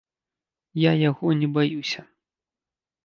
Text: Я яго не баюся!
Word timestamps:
Я 0.83 0.91
яго 1.09 1.27
не 1.43 1.47
баюся! 1.59 2.01